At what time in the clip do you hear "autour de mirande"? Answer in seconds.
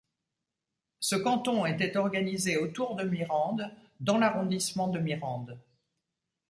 2.57-3.69